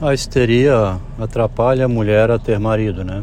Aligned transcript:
A 0.00 0.14
histeria 0.14 0.98
atrapalha 1.20 1.84
a 1.84 1.88
mulher 1.88 2.30
a 2.30 2.38
ter 2.38 2.58
marido, 2.58 3.04
né? 3.04 3.22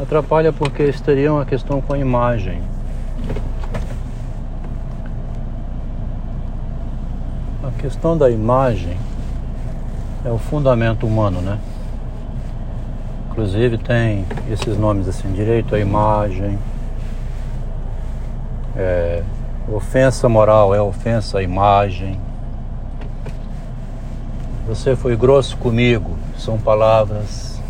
Atrapalha 0.00 0.52
porque 0.52 0.82
a 0.82 0.86
histeria 0.86 1.28
é 1.28 1.30
uma 1.30 1.44
questão 1.44 1.80
com 1.80 1.92
a 1.92 1.98
imagem. 1.98 2.62
A 7.62 7.80
questão 7.80 8.16
da 8.16 8.30
imagem 8.30 8.96
é 10.24 10.30
o 10.30 10.38
fundamento 10.38 11.06
humano, 11.06 11.40
né? 11.40 11.58
Inclusive 13.30 13.78
tem 13.78 14.24
esses 14.50 14.76
nomes 14.78 15.08
assim, 15.08 15.32
direito 15.32 15.74
à 15.74 15.78
imagem, 15.78 16.58
é, 18.76 19.22
ofensa 19.68 20.28
moral 20.28 20.74
é 20.74 20.80
ofensa 20.80 21.38
à 21.38 21.42
imagem. 21.42 22.18
Você 24.72 24.96
foi 24.96 25.14
grosso 25.14 25.58
comigo, 25.58 26.16
são 26.38 26.56
palavras. 26.56 27.60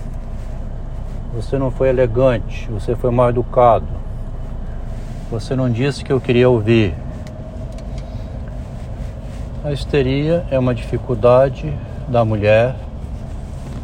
Você 1.34 1.59
não 1.59 1.69
foi 1.69 1.88
elegante, 1.88 2.69
você 2.70 2.95
foi 2.95 3.10
mal 3.10 3.30
educado. 3.30 3.88
Você 5.29 5.57
não 5.57 5.69
disse 5.69 6.05
que 6.05 6.12
eu 6.12 6.20
queria 6.20 6.48
ouvir. 6.48 6.95
A 9.65 9.73
histeria 9.73 10.46
é 10.48 10.57
uma 10.57 10.73
dificuldade 10.73 11.77
da 12.07 12.24
mulher 12.24 12.77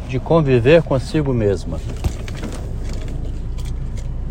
de 0.07 0.17
conviver 0.17 0.81
consigo 0.81 1.33
mesma. 1.33 1.77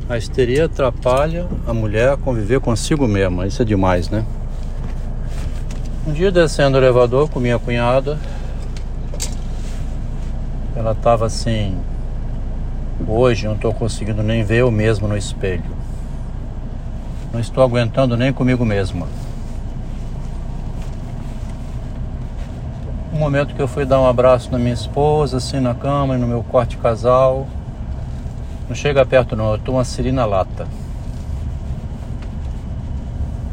A 0.08 0.16
histeria 0.16 0.64
atrapalha 0.64 1.46
a 1.66 1.74
mulher 1.74 2.14
a 2.14 2.16
conviver 2.16 2.58
consigo 2.58 3.06
mesma. 3.06 3.46
Isso 3.46 3.60
é 3.60 3.66
demais, 3.66 4.08
né? 4.08 4.24
Um 6.06 6.12
dia 6.12 6.32
descendo 6.32 6.78
o 6.78 6.80
elevador 6.80 7.28
com 7.28 7.38
minha 7.38 7.58
cunhada, 7.58 8.18
ela 10.78 10.92
estava 10.92 11.26
assim. 11.26 11.76
Hoje 13.06 13.46
não 13.46 13.54
estou 13.54 13.74
conseguindo 13.74 14.22
nem 14.22 14.44
ver 14.44 14.58
eu 14.58 14.70
mesmo 14.70 15.08
no 15.08 15.16
espelho. 15.16 15.76
Não 17.32 17.40
estou 17.40 17.64
aguentando 17.64 18.16
nem 18.16 18.32
comigo 18.32 18.64
mesma. 18.64 19.06
Um 23.12 23.18
momento 23.18 23.56
que 23.56 23.60
eu 23.60 23.66
fui 23.66 23.84
dar 23.84 24.00
um 24.00 24.06
abraço 24.06 24.52
na 24.52 24.58
minha 24.58 24.72
esposa, 24.72 25.38
assim 25.38 25.58
na 25.58 25.74
cama, 25.74 26.16
no 26.16 26.28
meu 26.28 26.44
quarto 26.44 26.70
de 26.70 26.76
casal. 26.76 27.48
Não 28.68 28.76
chega 28.76 29.04
perto 29.04 29.34
não, 29.34 29.52
eu 29.52 29.58
tomo 29.58 29.78
uma 29.78 29.84
sirina 29.84 30.24
lata. 30.24 30.68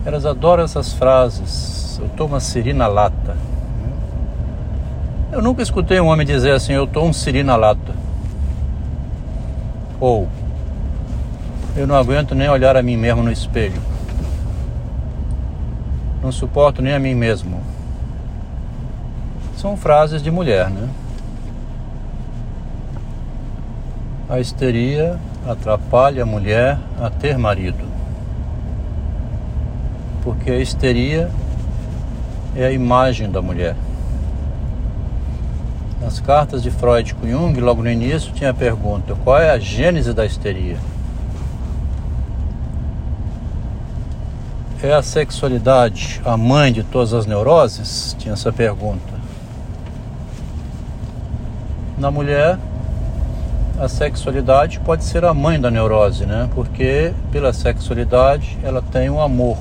Elas 0.06 0.28
adoram 0.28 0.64
essas 0.64 0.94
frases. 0.94 2.00
Eu 2.00 2.08
tomo 2.10 2.36
uma 2.36 2.40
sirina 2.40 2.86
lata. 2.86 3.36
Eu 5.36 5.42
nunca 5.42 5.62
escutei 5.62 6.00
um 6.00 6.08
homem 6.08 6.26
dizer 6.26 6.52
assim, 6.52 6.72
eu 6.72 6.88
tô 6.88 7.04
um 7.04 7.12
sirina 7.12 7.58
lata. 7.58 7.94
Ou 10.00 10.30
eu 11.76 11.86
não 11.86 11.96
aguento 11.96 12.34
nem 12.34 12.48
olhar 12.48 12.78
a 12.78 12.82
mim 12.82 12.96
mesmo 12.96 13.22
no 13.22 13.30
espelho. 13.30 13.82
Não 16.24 16.32
suporto 16.32 16.82
nem 16.82 16.94
a 16.94 17.00
mim 17.00 17.14
mesmo. 17.14 17.62
São 19.58 19.76
frases 19.76 20.24
de 20.24 20.32
mulher, 20.32 20.70
né? 20.70 20.88
A 24.30 24.40
histeria 24.40 25.20
atrapalha 25.46 26.24
a 26.24 26.26
mulher 26.26 26.80
a 26.98 27.10
ter 27.10 27.38
marido. 27.38 27.84
Porque 30.24 30.50
a 30.50 30.60
histeria 30.62 31.30
é 32.56 32.68
a 32.68 32.72
imagem 32.72 33.30
da 33.30 33.42
mulher. 33.42 33.76
Nas 36.06 36.20
cartas 36.20 36.62
de 36.62 36.70
Freud 36.70 37.16
com 37.16 37.28
Jung, 37.28 37.60
logo 37.60 37.82
no 37.82 37.90
início, 37.90 38.32
tinha 38.32 38.52
a 38.52 38.54
pergunta: 38.54 39.16
qual 39.24 39.40
é 39.40 39.50
a 39.50 39.58
gênese 39.58 40.14
da 40.14 40.24
histeria? 40.24 40.78
É 44.84 44.94
a 44.94 45.02
sexualidade 45.02 46.22
a 46.24 46.38
mãe 46.38 46.72
de 46.72 46.84
todas 46.84 47.12
as 47.12 47.26
neuroses? 47.26 48.16
Tinha 48.20 48.34
essa 48.34 48.54
pergunta. 48.54 49.16
Na 51.98 52.12
mulher, 52.12 52.60
a 53.80 53.88
sexualidade 53.88 54.80
pode 54.82 55.04
ser 55.04 55.26
a 55.26 55.34
mãe 55.34 55.60
da 55.60 55.72
neurose, 55.72 56.28
né? 56.28 56.48
Porque 56.54 57.14
pela 57.32 57.52
sexualidade 57.52 58.60
ela 58.62 58.84
tem 58.84 59.10
o 59.10 59.16
um 59.16 59.22
amor, 59.22 59.58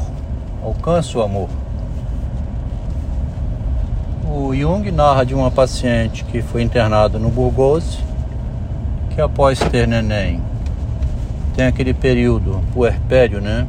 alcança 0.62 1.16
o 1.16 1.22
amor. 1.22 1.48
O 4.36 4.52
Jung 4.52 4.90
narra 4.90 5.24
de 5.24 5.32
uma 5.32 5.48
paciente 5.48 6.24
que 6.24 6.42
foi 6.42 6.60
internada 6.60 7.20
no 7.20 7.30
Burgose, 7.30 7.98
que 9.14 9.20
após 9.20 9.60
ter 9.60 9.86
neném 9.86 10.42
tem 11.54 11.66
aquele 11.66 11.94
período 11.94 12.60
puerpério, 12.72 13.40
né? 13.40 13.64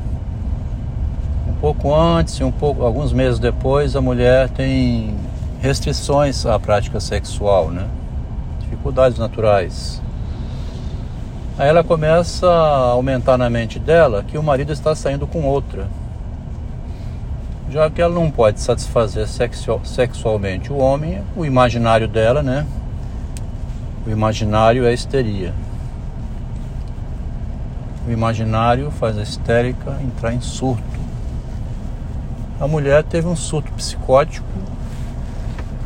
Um 1.48 1.54
pouco 1.62 1.94
antes 1.94 2.42
um 2.42 2.52
pouco 2.52 2.84
alguns 2.84 3.14
meses 3.14 3.38
depois 3.38 3.96
a 3.96 4.02
mulher 4.02 4.50
tem 4.50 5.16
restrições 5.62 6.48
à 6.48 6.58
prática 6.58 7.00
sexual, 7.00 7.70
né? 7.70 7.86
Dificuldades 8.62 9.20
naturais. 9.20 10.02
Aí 11.60 11.70
ela 11.70 11.84
começa 11.84 12.50
a 12.50 12.90
aumentar 12.90 13.38
na 13.38 13.52
mente 13.52 13.78
dela 13.78 14.26
que 14.28 14.36
o 14.36 14.42
marido 14.42 14.74
está 14.74 14.96
saindo 14.96 15.28
com 15.28 15.44
outra. 15.44 15.88
Já 17.70 17.90
que 17.90 18.02
ela 18.02 18.14
não 18.14 18.30
pode 18.30 18.62
satisfazer 18.62 19.28
sexualmente 19.28 20.72
o 20.72 20.78
homem, 20.78 21.22
o 21.36 21.46
imaginário 21.46 22.08
dela, 22.08 22.44
né? 22.44 22.66
O 24.06 24.10
imaginário 24.10 24.86
é 24.86 24.94
histeria. 24.94 25.52
O 28.08 28.12
imaginário 28.12 28.92
faz 28.92 29.18
a 29.18 29.24
histérica 29.24 29.98
entrar 30.02 30.32
em 30.32 30.42
surto. 30.42 30.84
A 32.62 32.68
mulher 32.68 33.04
teve 33.04 33.28
um 33.28 33.36
surto 33.36 33.72
psicótico, 33.74 34.48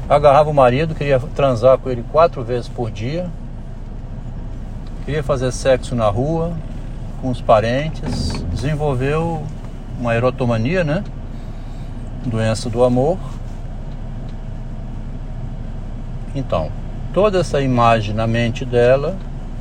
agarrava 0.09 0.50
o 0.50 0.53
marido, 0.53 0.94
queria 0.94 1.17
transar 1.34 1.78
com 1.78 1.90
ele 1.90 2.03
quatro 2.11 2.44
vezes 2.44 2.67
por 2.67 2.91
dia, 2.91 3.28
queria 5.06 5.23
fazer 5.23 5.51
sexo 5.51 5.96
na 5.96 6.09
rua 6.09 6.51
com 7.22 7.29
os 7.29 7.41
parentes, 7.41 8.31
desenvolveu 8.51 9.41
uma 9.97 10.13
erotomania, 10.13 10.84
né? 10.84 11.03
Doença 12.25 12.69
do 12.69 12.84
amor. 12.84 13.18
Então, 16.35 16.72
toda 17.13 17.40
essa 17.40 17.62
imagem 17.62 18.13
na 18.13 18.28
mente 18.28 18.63
dela 18.63 19.18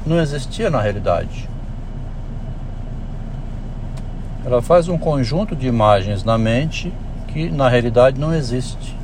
não 0.06 0.20
existia 0.20 0.68
na 0.70 0.80
realidade. 0.80 1.48
Ela 4.44 4.62
faz 4.62 4.88
um 4.88 4.96
conjunto 4.96 5.54
de 5.54 5.66
imagens 5.66 6.24
na 6.24 6.38
mente 6.38 6.92
que 7.28 7.50
na 7.50 7.68
realidade 7.68 8.18
não 8.18 8.34
existe. 8.34 8.96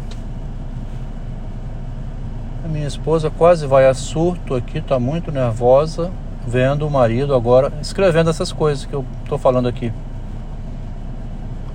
A 2.64 2.68
minha 2.68 2.86
esposa 2.86 3.30
quase 3.30 3.66
vai 3.66 3.86
a 3.86 3.94
surto 3.94 4.54
aqui, 4.54 4.78
está 4.78 4.98
muito 4.98 5.30
nervosa 5.30 6.10
vendo 6.46 6.86
o 6.86 6.90
marido 6.90 7.34
agora 7.34 7.72
escrevendo 7.80 8.30
essas 8.30 8.52
coisas 8.52 8.84
que 8.84 8.94
eu 8.94 9.04
estou 9.22 9.38
falando 9.38 9.68
aqui. 9.68 9.92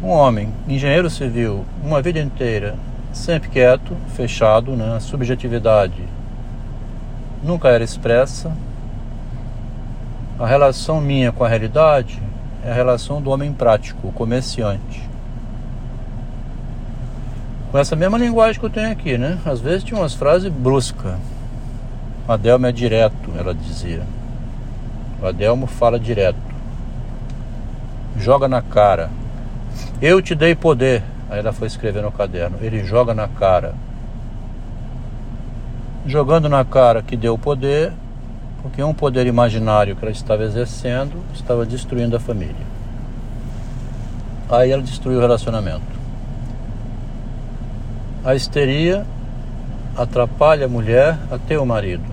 Um 0.01 0.07
homem, 0.07 0.53
engenheiro 0.65 1.09
civil, 1.09 1.65
uma 1.83 2.01
vida 2.01 2.19
inteira, 2.19 2.75
sempre 3.11 3.49
quieto, 3.49 3.97
fechado, 4.15 4.71
né? 4.71 4.95
A 4.95 4.99
subjetividade 5.01 6.01
nunca 7.43 7.67
era 7.67 7.83
expressa. 7.83 8.49
A 10.39 10.47
relação 10.47 11.01
minha 11.01 11.33
com 11.33 11.43
a 11.43 11.49
realidade 11.49 12.17
é 12.63 12.71
a 12.71 12.73
relação 12.73 13.21
do 13.21 13.29
homem 13.29 13.51
prático, 13.51 14.09
comerciante. 14.13 15.09
Com 17.69 17.77
essa 17.77 17.93
mesma 17.93 18.17
linguagem 18.17 18.57
que 18.57 18.65
eu 18.65 18.69
tenho 18.69 18.91
aqui, 18.91 19.17
né? 19.17 19.37
Às 19.45 19.59
vezes 19.59 19.83
tinha 19.83 19.99
umas 19.99 20.13
frases 20.13 20.49
bruscas. 20.49 21.15
Adelma 22.25 22.69
é 22.69 22.71
direto, 22.71 23.33
ela 23.37 23.53
dizia. 23.53 24.03
O 25.21 25.25
Adelmo 25.25 25.67
fala 25.67 25.99
direto. 25.99 26.39
Joga 28.17 28.47
na 28.47 28.61
cara. 28.61 29.09
Eu 30.01 30.21
te 30.21 30.33
dei 30.33 30.55
poder. 30.55 31.03
Aí 31.29 31.39
ela 31.39 31.51
foi 31.51 31.67
escrever 31.67 32.01
no 32.01 32.11
caderno. 32.11 32.57
Ele 32.61 32.83
joga 32.85 33.13
na 33.13 33.27
cara. 33.27 33.75
Jogando 36.05 36.47
na 36.47 36.63
cara 36.63 37.03
que 37.03 37.17
deu 37.17 37.37
poder, 37.37 37.91
porque 38.61 38.81
um 38.81 38.93
poder 38.93 39.27
imaginário 39.27 39.95
que 39.95 40.03
ela 40.03 40.11
estava 40.11 40.43
exercendo 40.43 41.21
estava 41.33 41.65
destruindo 41.65 42.15
a 42.15 42.19
família. 42.19 42.55
Aí 44.49 44.71
ela 44.71 44.81
destruiu 44.81 45.17
o 45.17 45.21
relacionamento. 45.21 45.99
A 48.23 48.33
histeria 48.35 49.05
atrapalha 49.95 50.65
a 50.65 50.69
mulher 50.69 51.17
a 51.29 51.37
ter 51.37 51.57
o 51.57 51.65
marido. 51.65 52.03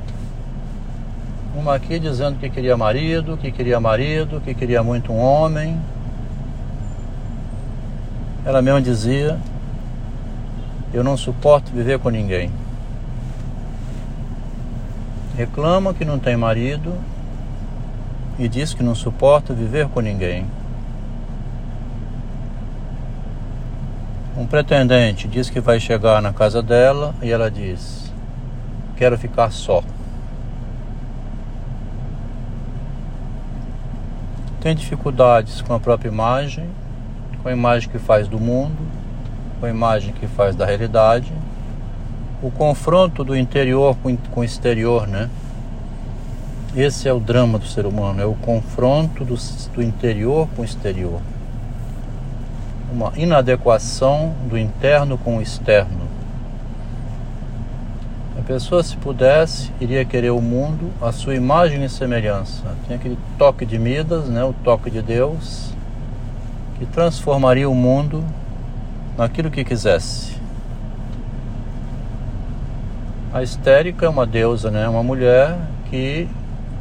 Uma 1.56 1.74
aqui 1.74 1.98
dizendo 1.98 2.38
que 2.38 2.50
queria 2.50 2.76
marido, 2.76 3.36
que 3.36 3.50
queria 3.50 3.80
marido, 3.80 4.40
que 4.44 4.54
queria 4.54 4.82
muito 4.82 5.12
um 5.12 5.18
homem. 5.18 5.80
Ela 8.46 8.62
mesma 8.62 8.80
dizia: 8.80 9.38
Eu 10.94 11.04
não 11.04 11.18
suporto 11.18 11.70
viver 11.72 11.98
com 11.98 12.08
ninguém. 12.08 12.50
reclama 15.36 15.92
que 15.92 16.04
não 16.04 16.18
tem 16.18 16.34
marido 16.34 16.94
e 18.38 18.48
diz 18.48 18.72
que 18.72 18.82
não 18.82 18.94
suporta 18.94 19.52
viver 19.52 19.86
com 19.88 20.00
ninguém. 20.00 20.46
Um 24.36 24.46
pretendente 24.46 25.28
diz 25.28 25.50
que 25.50 25.60
vai 25.60 25.78
chegar 25.78 26.22
na 26.22 26.32
casa 26.32 26.62
dela 26.62 27.14
e 27.20 27.30
ela 27.30 27.50
diz: 27.50 28.12
Quero 28.96 29.18
ficar 29.18 29.50
só. 29.50 29.82
Tem 34.60 34.74
dificuldades 34.74 35.60
com 35.60 35.74
a 35.74 35.80
própria 35.80 36.08
imagem, 36.08 36.68
com 37.46 37.50
a 37.50 37.52
imagem 37.52 37.88
que 37.88 37.98
faz 38.00 38.26
do 38.26 38.40
mundo, 38.40 38.76
com 39.60 39.66
a 39.66 39.70
imagem 39.70 40.12
que 40.12 40.26
faz 40.26 40.56
da 40.56 40.66
realidade. 40.66 41.32
O 42.42 42.50
confronto 42.50 43.22
do 43.22 43.36
interior 43.36 43.96
com 44.32 44.40
o 44.40 44.44
exterior, 44.44 45.06
né? 45.06 45.30
Esse 46.74 47.08
é 47.08 47.12
o 47.12 47.20
drama 47.20 47.56
do 47.56 47.64
ser 47.64 47.86
humano, 47.86 48.20
é 48.20 48.26
o 48.26 48.34
confronto 48.34 49.24
do, 49.24 49.36
do 49.72 49.80
interior 49.80 50.48
com 50.56 50.62
o 50.62 50.64
exterior 50.64 51.20
uma 52.92 53.12
inadequação 53.16 54.34
do 54.48 54.58
interno 54.58 55.16
com 55.16 55.38
o 55.38 55.42
externo. 55.42 56.06
A 58.38 58.42
pessoa, 58.42 58.82
se 58.82 58.96
pudesse, 58.96 59.70
iria 59.80 60.04
querer 60.04 60.30
o 60.30 60.40
mundo 60.40 60.90
à 61.00 61.12
sua 61.12 61.34
imagem 61.34 61.84
e 61.84 61.88
semelhança. 61.88 62.62
Tem 62.88 62.96
aquele 62.96 63.18
toque 63.38 63.66
de 63.66 63.78
Midas, 63.78 64.28
né, 64.28 64.42
o 64.44 64.52
toque 64.52 64.90
de 64.90 65.02
Deus, 65.02 65.75
que 66.78 66.86
transformaria 66.86 67.68
o 67.68 67.74
mundo 67.74 68.24
naquilo 69.16 69.50
que 69.50 69.64
quisesse. 69.64 70.36
A 73.32 73.42
histérica 73.42 74.06
é 74.06 74.08
uma 74.08 74.26
deusa, 74.26 74.70
né, 74.70 74.88
uma 74.88 75.02
mulher 75.02 75.56
que, 75.90 76.28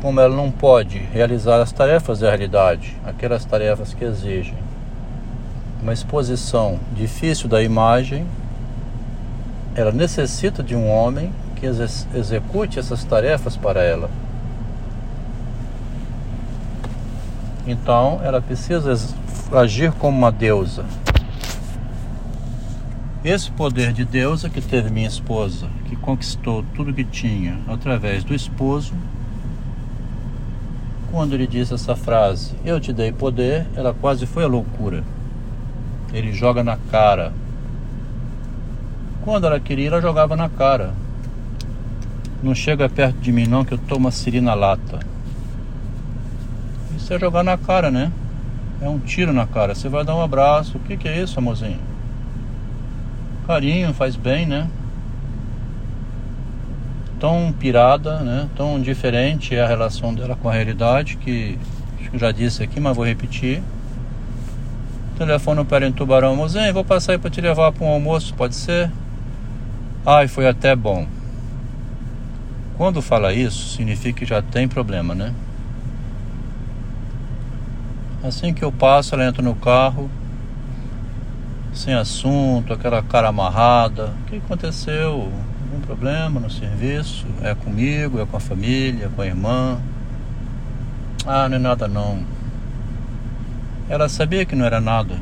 como 0.01 0.19
ela 0.19 0.35
não 0.35 0.51
pode 0.51 0.97
realizar 0.97 1.61
as 1.61 1.71
tarefas 1.71 2.19
da 2.19 2.29
realidade, 2.29 2.95
aquelas 3.05 3.43
tarefas 3.45 3.93
que 3.93 4.03
exigem 4.03 4.55
uma 5.81 5.93
exposição 5.93 6.79
difícil 6.93 7.47
da 7.47 7.61
imagem, 7.61 8.25
ela 9.75 9.91
necessita 9.91 10.63
de 10.63 10.75
um 10.75 10.89
homem 10.89 11.31
que 11.55 11.65
ex 11.65 12.07
execute 12.15 12.79
essas 12.79 13.03
tarefas 13.03 13.55
para 13.55 13.83
ela. 13.83 14.09
Então, 17.67 18.19
ela 18.23 18.41
precisa 18.41 18.97
agir 19.51 19.91
como 19.93 20.17
uma 20.17 20.31
deusa. 20.31 20.85
Esse 23.23 23.49
poder 23.51 23.91
de 23.91 24.05
deusa 24.05 24.49
que 24.49 24.61
teve 24.61 24.89
minha 24.89 25.07
esposa, 25.07 25.67
que 25.85 25.95
conquistou 25.95 26.63
tudo 26.75 26.93
que 26.93 27.03
tinha 27.03 27.59
através 27.67 28.23
do 28.23 28.35
esposo, 28.35 28.93
quando 31.11 31.33
ele 31.33 31.47
disse 31.47 31.73
essa 31.73 31.95
frase, 31.95 32.53
eu 32.63 32.79
te 32.79 32.93
dei 32.93 33.11
poder, 33.11 33.65
ela 33.75 33.93
quase 33.93 34.25
foi 34.25 34.43
a 34.43 34.47
loucura 34.47 35.03
ele 36.17 36.31
joga 36.31 36.63
na 36.63 36.77
cara. 36.77 37.33
Quando 39.23 39.47
ela 39.47 39.59
queria, 39.59 39.87
ela 39.87 40.01
jogava 40.01 40.35
na 40.35 40.47
cara. 40.47 40.93
Não 42.41 42.55
chega 42.55 42.87
perto 42.87 43.17
de 43.17 43.31
mim 43.31 43.45
não 43.45 43.65
que 43.65 43.73
eu 43.73 43.77
tomo 43.77 44.07
a 44.07 44.11
siri 44.11 44.39
na 44.39 44.53
lata. 44.53 44.99
Isso 46.95 47.13
é 47.13 47.19
jogar 47.19 47.43
na 47.43 47.57
cara, 47.57 47.91
né? 47.91 48.11
É 48.85 48.87
um 48.87 48.99
tiro 48.99 49.33
na 49.33 49.47
cara. 49.47 49.73
Você 49.73 49.89
vai 49.89 50.05
dar 50.05 50.15
um 50.15 50.21
abraço. 50.21 50.77
O 50.77 50.79
que, 50.79 50.95
que 50.95 51.07
é 51.07 51.19
isso, 51.19 51.39
amorzinho? 51.39 51.79
Carinho, 53.47 53.91
faz 53.95 54.15
bem, 54.15 54.45
né? 54.45 54.67
Tão 57.19 57.51
pirada, 57.51 58.19
né? 58.19 58.47
Tão 58.55 58.79
diferente 58.79 59.55
é 59.55 59.63
a 59.63 59.67
relação 59.67 60.13
dela 60.13 60.35
com 60.35 60.47
a 60.47 60.53
realidade 60.53 61.17
que 61.17 61.57
acho 61.99 62.11
que 62.11 62.17
já 62.19 62.31
disse 62.31 62.61
aqui, 62.61 62.79
mas 62.79 62.95
vou 62.95 63.03
repetir. 63.03 63.63
Telefone 65.17 65.65
para 65.65 65.87
em 65.87 65.91
Tubarão, 65.91 66.35
mozinho, 66.35 66.71
vou 66.71 66.85
passar 66.85 67.13
aí 67.13 67.17
para 67.17 67.31
te 67.31 67.41
levar 67.41 67.71
para 67.71 67.83
um 67.83 67.89
almoço, 67.89 68.35
pode 68.35 68.53
ser? 68.53 68.91
Ai, 70.05 70.27
foi 70.27 70.47
até 70.47 70.75
bom. 70.75 71.07
Quando 72.77 73.01
fala 73.01 73.33
isso, 73.33 73.75
significa 73.75 74.19
que 74.19 74.25
já 74.27 74.43
tem 74.43 74.67
problema, 74.67 75.15
né? 75.15 75.33
Assim 78.25 78.55
que 78.55 78.63
eu 78.63 78.71
passo, 78.71 79.13
ela 79.13 79.23
entra 79.23 79.43
no 79.43 79.53
carro, 79.53 80.09
sem 81.71 81.93
assunto, 81.93 82.73
aquela 82.73 83.03
cara 83.03 83.27
amarrada. 83.27 84.13
O 84.21 84.25
que 84.25 84.37
aconteceu? 84.37 85.11
Algum 85.11 85.81
problema 85.85 86.39
no 86.39 86.49
serviço? 86.49 87.27
É 87.43 87.53
comigo, 87.53 88.19
é 88.19 88.25
com 88.25 88.35
a 88.35 88.39
família, 88.39 89.11
com 89.15 89.21
a 89.21 89.27
irmã? 89.27 89.79
Ah, 91.23 91.47
não 91.47 91.57
é 91.57 91.59
nada 91.59 91.87
não. 91.87 92.23
Ela 93.87 94.09
sabia 94.09 94.43
que 94.43 94.55
não 94.55 94.65
era 94.65 94.81
nada. 94.81 95.19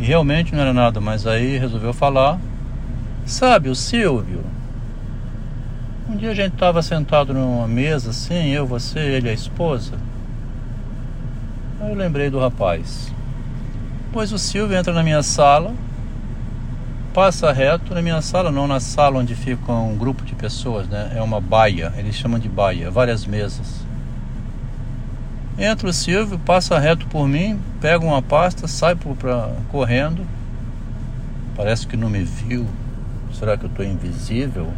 E 0.00 0.02
realmente 0.02 0.54
não 0.54 0.62
era 0.62 0.72
nada, 0.72 0.98
mas 0.98 1.26
aí 1.26 1.58
resolveu 1.58 1.92
falar. 1.92 2.38
Sabe, 3.26 3.68
o 3.68 3.74
Silvio. 3.74 4.42
Um 6.08 6.16
dia 6.16 6.30
a 6.30 6.34
gente 6.34 6.54
estava 6.54 6.80
sentado 6.80 7.34
numa 7.34 7.68
mesa 7.68 8.10
assim, 8.10 8.48
eu, 8.48 8.66
você, 8.66 8.98
ele 8.98 9.28
a 9.28 9.32
esposa. 9.34 10.03
Aí 11.84 11.90
eu 11.90 11.96
lembrei 11.96 12.30
do 12.30 12.40
rapaz. 12.40 13.12
Pois 14.10 14.32
o 14.32 14.38
Silvio 14.38 14.74
entra 14.74 14.94
na 14.94 15.02
minha 15.02 15.22
sala, 15.22 15.74
passa 17.12 17.52
reto 17.52 17.92
na 17.94 18.00
minha 18.00 18.22
sala, 18.22 18.50
não 18.50 18.66
na 18.66 18.80
sala 18.80 19.18
onde 19.18 19.34
fica 19.34 19.70
um 19.70 19.94
grupo 19.94 20.24
de 20.24 20.34
pessoas, 20.34 20.88
né? 20.88 21.12
É 21.14 21.20
uma 21.20 21.42
baia, 21.42 21.92
eles 21.98 22.14
chamam 22.14 22.38
de 22.38 22.48
baia, 22.48 22.90
várias 22.90 23.26
mesas. 23.26 23.84
Entra 25.58 25.86
o 25.86 25.92
Silvio, 25.92 26.38
passa 26.38 26.78
reto 26.78 27.06
por 27.08 27.28
mim, 27.28 27.60
pega 27.82 28.02
uma 28.02 28.22
pasta, 28.22 28.66
sai 28.66 28.96
pra, 28.96 29.52
correndo. 29.70 30.26
Parece 31.54 31.86
que 31.86 31.98
não 31.98 32.08
me 32.08 32.24
viu. 32.24 32.66
Será 33.30 33.58
que 33.58 33.64
eu 33.66 33.70
estou 33.70 33.84
invisível? 33.84 34.72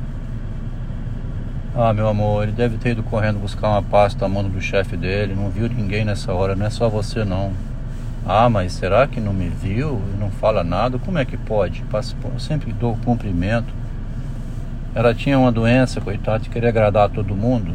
Ah, 1.78 1.92
meu 1.92 2.08
amor, 2.08 2.44
ele 2.44 2.52
deve 2.52 2.78
ter 2.78 2.92
ido 2.92 3.02
correndo 3.02 3.38
buscar 3.38 3.68
uma 3.68 3.82
pasta 3.82 4.24
a 4.24 4.28
mão 4.28 4.42
do 4.42 4.62
chefe 4.62 4.96
dele. 4.96 5.34
Não 5.34 5.50
viu 5.50 5.68
ninguém 5.68 6.06
nessa 6.06 6.32
hora, 6.32 6.56
não 6.56 6.64
é 6.64 6.70
só 6.70 6.88
você 6.88 7.22
não. 7.22 7.52
Ah, 8.26 8.48
mas 8.48 8.72
será 8.72 9.06
que 9.06 9.20
não 9.20 9.34
me 9.34 9.50
viu 9.50 10.00
não 10.18 10.30
fala 10.30 10.64
nada? 10.64 10.98
Como 10.98 11.18
é 11.18 11.24
que 11.26 11.36
pode? 11.36 11.84
Eu 11.92 12.40
sempre 12.40 12.72
dou 12.72 12.96
cumprimento. 13.04 13.74
Ela 14.94 15.14
tinha 15.14 15.38
uma 15.38 15.52
doença, 15.52 16.00
coitada, 16.00 16.38
de 16.38 16.48
querer 16.48 16.68
agradar 16.68 17.04
a 17.04 17.08
todo 17.10 17.36
mundo 17.36 17.74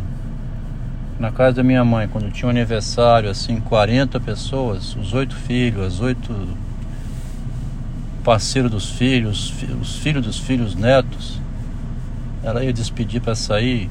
na 1.20 1.32
casa 1.32 1.58
da 1.58 1.64
minha 1.64 1.86
mãe, 1.86 2.08
quando 2.08 2.32
tinha 2.32 2.48
um 2.48 2.50
aniversário, 2.50 3.30
assim, 3.30 3.60
40 3.60 4.20
pessoas, 4.20 4.96
os 4.96 5.14
oito 5.14 5.36
filhos, 5.36 5.86
as 5.86 6.00
oito 6.00 6.34
parceiros 8.24 8.72
dos 8.72 8.90
filhos, 8.90 9.54
os 9.80 9.98
filhos 9.98 10.26
dos 10.26 10.40
filhos, 10.40 10.74
netos, 10.74 11.41
ela 12.44 12.64
ia 12.64 12.74
despedir 12.74 13.22
para 13.22 13.36
sair, 13.36 13.90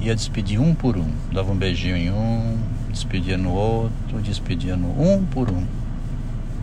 ia 0.00 0.14
despedir 0.14 0.60
um 0.60 0.74
por 0.74 0.96
um, 0.96 1.10
dava 1.32 1.52
um 1.52 1.56
beijinho 1.56 1.96
em 1.96 2.10
um, 2.10 2.58
despedia 2.90 3.38
no 3.38 3.52
outro, 3.52 4.20
despedia 4.22 4.76
no 4.76 4.88
um 5.00 5.24
por 5.24 5.50
um. 5.50 5.64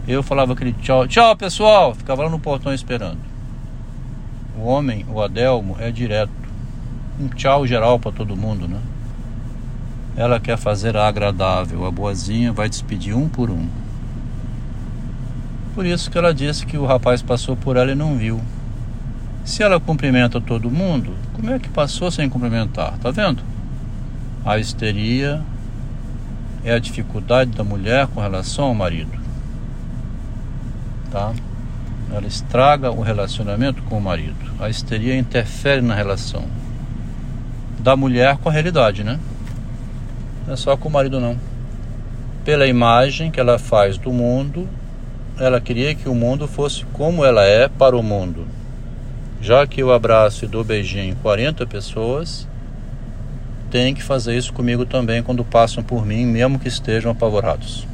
Eu 0.07 0.21
falava 0.21 0.53
aquele 0.53 0.73
tchau, 0.73 1.07
tchau 1.07 1.35
pessoal, 1.35 1.95
ficava 1.95 2.23
lá 2.23 2.29
no 2.29 2.39
portão 2.39 2.73
esperando. 2.73 3.19
O 4.57 4.65
homem, 4.65 5.05
o 5.09 5.21
Adelmo, 5.21 5.77
é 5.79 5.89
direto. 5.91 6.31
Um 7.19 7.27
tchau 7.29 7.65
geral 7.65 7.99
para 7.99 8.11
todo 8.11 8.35
mundo, 8.35 8.67
né? 8.67 8.79
Ela 10.17 10.39
quer 10.39 10.57
fazer 10.57 10.97
a 10.97 11.07
agradável, 11.07 11.85
a 11.85 11.91
boazinha 11.91 12.51
vai 12.51 12.67
despedir 12.67 13.15
um 13.15 13.29
por 13.29 13.49
um. 13.49 13.67
Por 15.73 15.85
isso 15.85 16.11
que 16.11 16.17
ela 16.17 16.33
disse 16.33 16.65
que 16.65 16.77
o 16.77 16.85
rapaz 16.85 17.21
passou 17.21 17.55
por 17.55 17.77
ela 17.77 17.91
e 17.91 17.95
não 17.95 18.17
viu. 18.17 18.41
Se 19.49 19.63
ela 19.63 19.79
cumprimenta 19.79 20.39
todo 20.39 20.69
mundo, 20.69 21.15
como 21.33 21.49
é 21.49 21.57
que 21.57 21.67
passou 21.69 22.11
sem 22.11 22.29
cumprimentar? 22.29 22.99
Tá 22.99 23.09
vendo? 23.09 23.41
A 24.45 24.59
histeria 24.59 25.41
é 26.63 26.71
a 26.71 26.77
dificuldade 26.77 27.49
da 27.49 27.63
mulher 27.63 28.05
com 28.05 28.21
relação 28.21 28.65
ao 28.65 28.75
marido. 28.75 29.11
Tá? 31.09 31.33
Ela 32.13 32.27
estraga 32.27 32.91
o 32.91 33.01
relacionamento 33.01 33.81
com 33.81 33.97
o 33.97 34.01
marido. 34.01 34.37
A 34.59 34.69
histeria 34.69 35.17
interfere 35.17 35.81
na 35.81 35.95
relação 35.95 36.43
da 37.79 37.95
mulher 37.95 38.37
com 38.37 38.49
a 38.49 38.51
realidade, 38.51 39.03
né? 39.03 39.19
Não 40.45 40.53
é 40.53 40.57
só 40.57 40.77
com 40.77 40.89
o 40.89 40.91
marido 40.91 41.19
não. 41.19 41.35
Pela 42.45 42.67
imagem 42.67 43.31
que 43.31 43.39
ela 43.39 43.57
faz 43.57 43.97
do 43.97 44.13
mundo, 44.13 44.69
ela 45.39 45.59
queria 45.59 45.95
que 45.95 46.07
o 46.07 46.13
mundo 46.13 46.47
fosse 46.47 46.85
como 46.93 47.25
ela 47.25 47.43
é 47.43 47.67
para 47.67 47.97
o 47.97 48.03
mundo. 48.03 48.58
Já 49.41 49.65
que 49.65 49.81
eu 49.81 49.91
abraço 49.93 50.43
e 50.43 50.47
dou 50.47 50.63
beijinho 50.63 51.11
em 51.11 51.15
40 51.15 51.65
pessoas, 51.65 52.47
tem 53.71 53.93
que 53.93 54.03
fazer 54.03 54.37
isso 54.37 54.51
comigo 54.51 54.85
também 54.85 55.23
quando 55.23 55.45
passam 55.45 55.83
por 55.83 56.05
mim, 56.05 56.25
mesmo 56.25 56.59
que 56.59 56.67
estejam 56.67 57.11
apavorados. 57.11 57.87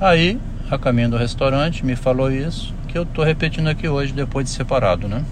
Aí, 0.00 0.38
a 0.70 0.78
caminho 0.78 1.10
do 1.10 1.16
restaurante, 1.16 1.84
me 1.84 1.94
falou 1.94 2.30
isso, 2.30 2.74
que 2.88 2.96
eu 2.96 3.02
estou 3.02 3.24
repetindo 3.24 3.68
aqui 3.68 3.88
hoje, 3.88 4.12
depois 4.12 4.46
de 4.46 4.52
separado, 4.52 5.06
né? 5.06 5.22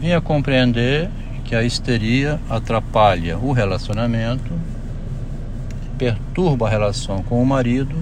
Vinha 0.00 0.20
compreender 0.20 1.10
que 1.44 1.54
a 1.54 1.62
histeria 1.62 2.40
atrapalha 2.48 3.36
o 3.36 3.52
relacionamento, 3.52 4.50
perturba 5.98 6.66
a 6.66 6.70
relação 6.70 7.22
com 7.22 7.42
o 7.42 7.46
marido 7.46 7.96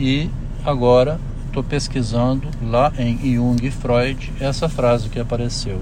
e 0.00 0.30
agora 0.64 1.20
estou 1.58 1.64
pesquisando 1.64 2.48
lá 2.62 2.92
em 2.96 3.34
Jung 3.34 3.66
e 3.66 3.70
Freud 3.70 4.32
essa 4.40 4.68
frase 4.68 5.08
que 5.08 5.18
apareceu. 5.18 5.80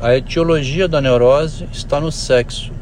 A 0.00 0.14
etiologia 0.14 0.88
da 0.88 1.00
neurose 1.00 1.68
está 1.72 2.00
no 2.00 2.10
sexo, 2.10 2.72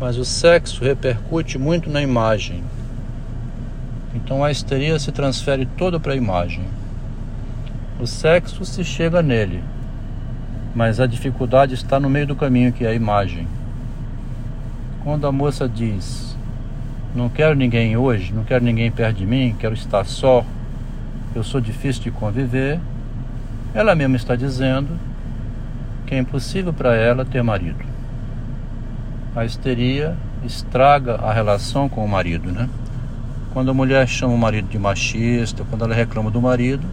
mas 0.00 0.16
o 0.16 0.24
sexo 0.24 0.82
repercute 0.82 1.58
muito 1.58 1.88
na 1.88 2.02
imagem. 2.02 2.64
Então 4.14 4.42
a 4.42 4.50
histeria 4.50 4.98
se 4.98 5.12
transfere 5.12 5.64
toda 5.64 6.00
para 6.00 6.12
a 6.12 6.16
imagem. 6.16 6.64
O 8.00 8.06
sexo 8.06 8.64
se 8.64 8.82
chega 8.82 9.22
nele, 9.22 9.62
mas 10.74 10.98
a 10.98 11.06
dificuldade 11.06 11.74
está 11.74 12.00
no 12.00 12.10
meio 12.10 12.26
do 12.26 12.34
caminho, 12.34 12.72
que 12.72 12.84
é 12.84 12.88
a 12.88 12.94
imagem. 12.94 13.46
Quando 15.04 15.26
a 15.26 15.32
moça 15.32 15.68
diz: 15.68 16.29
Não 17.14 17.28
quero 17.28 17.56
ninguém 17.56 17.96
hoje, 17.96 18.32
não 18.32 18.44
quero 18.44 18.64
ninguém 18.64 18.90
perto 18.90 19.16
de 19.16 19.26
mim, 19.26 19.56
quero 19.58 19.74
estar 19.74 20.04
só, 20.04 20.44
eu 21.34 21.42
sou 21.42 21.60
difícil 21.60 22.02
de 22.04 22.10
conviver, 22.12 22.78
ela 23.74 23.96
mesma 23.96 24.16
está 24.16 24.36
dizendo 24.36 24.88
que 26.06 26.14
é 26.14 26.18
impossível 26.18 26.72
para 26.72 26.94
ela 26.94 27.24
ter 27.24 27.42
marido. 27.42 27.84
A 29.34 29.44
histeria 29.44 30.16
estraga 30.44 31.16
a 31.16 31.32
relação 31.32 31.88
com 31.88 32.04
o 32.04 32.08
marido, 32.08 32.50
né? 32.52 32.68
Quando 33.52 33.72
a 33.72 33.74
mulher 33.74 34.06
chama 34.06 34.34
o 34.34 34.38
marido 34.38 34.68
de 34.68 34.78
machista, 34.78 35.64
quando 35.68 35.84
ela 35.84 35.94
reclama 35.94 36.30
do 36.30 36.40
marido, 36.40 36.86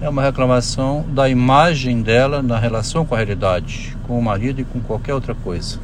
é 0.00 0.08
uma 0.08 0.22
reclamação 0.22 1.04
da 1.08 1.28
imagem 1.28 2.02
dela 2.02 2.42
na 2.42 2.58
relação 2.58 3.06
com 3.06 3.14
a 3.14 3.18
realidade, 3.18 3.96
com 4.06 4.18
o 4.18 4.22
marido 4.22 4.60
e 4.60 4.64
com 4.64 4.80
qualquer 4.80 5.14
outra 5.14 5.34
coisa. 5.36 5.78